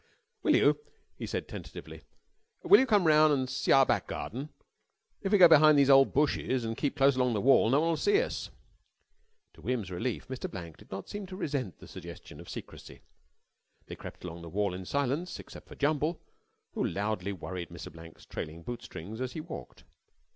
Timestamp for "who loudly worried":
16.73-17.69